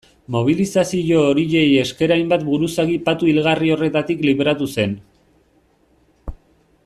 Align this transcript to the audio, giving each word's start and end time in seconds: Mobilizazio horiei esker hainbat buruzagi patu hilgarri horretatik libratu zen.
Mobilizazio 0.35 1.19
horiei 1.31 1.65
esker 1.81 2.13
hainbat 2.15 2.45
buruzagi 2.47 2.97
patu 3.09 3.29
hilgarri 3.33 3.71
horretatik 3.75 4.25
libratu 4.31 4.71
zen. 4.79 4.99